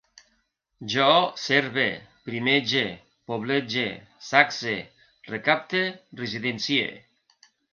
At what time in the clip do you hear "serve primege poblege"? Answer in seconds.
1.41-3.85